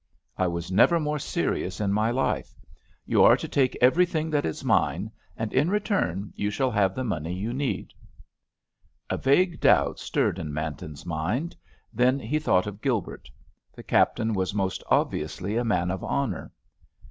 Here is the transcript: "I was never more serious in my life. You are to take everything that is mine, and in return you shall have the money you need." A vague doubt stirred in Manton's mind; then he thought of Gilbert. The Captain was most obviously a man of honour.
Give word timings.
"I 0.35 0.47
was 0.47 0.71
never 0.71 0.99
more 0.99 1.19
serious 1.19 1.79
in 1.79 1.93
my 1.93 2.09
life. 2.09 2.55
You 3.05 3.23
are 3.23 3.37
to 3.37 3.47
take 3.47 3.77
everything 3.79 4.31
that 4.31 4.45
is 4.47 4.63
mine, 4.65 5.11
and 5.37 5.53
in 5.53 5.69
return 5.69 6.33
you 6.35 6.49
shall 6.49 6.71
have 6.71 6.95
the 6.95 7.03
money 7.03 7.31
you 7.35 7.53
need." 7.53 7.93
A 9.11 9.17
vague 9.17 9.59
doubt 9.59 9.99
stirred 9.99 10.39
in 10.39 10.51
Manton's 10.51 11.05
mind; 11.05 11.55
then 11.93 12.19
he 12.19 12.39
thought 12.39 12.65
of 12.65 12.81
Gilbert. 12.81 13.29
The 13.73 13.83
Captain 13.83 14.33
was 14.33 14.55
most 14.55 14.81
obviously 14.87 15.55
a 15.55 15.63
man 15.63 15.91
of 15.91 16.03
honour. 16.03 16.51